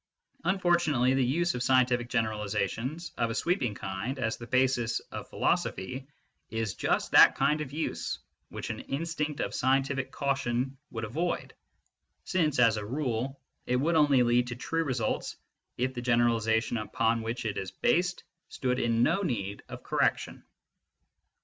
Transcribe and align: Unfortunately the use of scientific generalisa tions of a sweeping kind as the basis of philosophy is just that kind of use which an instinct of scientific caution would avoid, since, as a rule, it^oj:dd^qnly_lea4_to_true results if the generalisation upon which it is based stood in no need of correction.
Unfortunately 0.45 1.13
the 1.13 1.23
use 1.23 1.53
of 1.53 1.61
scientific 1.61 2.09
generalisa 2.09 2.67
tions 2.67 3.11
of 3.19 3.29
a 3.29 3.35
sweeping 3.35 3.75
kind 3.75 4.17
as 4.17 4.35
the 4.35 4.47
basis 4.47 4.99
of 5.11 5.29
philosophy 5.29 6.07
is 6.49 6.73
just 6.73 7.11
that 7.11 7.35
kind 7.35 7.61
of 7.61 7.71
use 7.71 8.17
which 8.49 8.71
an 8.71 8.79
instinct 8.79 9.41
of 9.41 9.53
scientific 9.53 10.11
caution 10.11 10.75
would 10.89 11.03
avoid, 11.03 11.53
since, 12.23 12.57
as 12.57 12.77
a 12.77 12.83
rule, 12.83 13.39
it^oj:dd^qnly_lea4_to_true 13.67 14.83
results 14.83 15.35
if 15.77 15.93
the 15.93 16.01
generalisation 16.01 16.77
upon 16.77 17.21
which 17.21 17.45
it 17.45 17.59
is 17.59 17.69
based 17.69 18.23
stood 18.49 18.79
in 18.79 19.03
no 19.03 19.21
need 19.21 19.61
of 19.69 19.83
correction. 19.83 20.43